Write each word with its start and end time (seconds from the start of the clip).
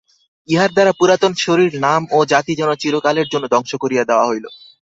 ইহার 0.49 0.71
দ্বারা 0.73 0.91
পুরাতন 0.99 1.31
শরীর 1.37 1.71
নাম 1.85 2.01
ও 2.11 2.19
জাতি 2.31 2.53
যেন 2.55 2.71
চিরকালের 2.81 3.27
জন্য 3.27 3.45
ধ্বংস 3.53 3.71
করিয়া 3.83 4.03
দেওয়া 4.05 4.25
হইল। 4.25 4.45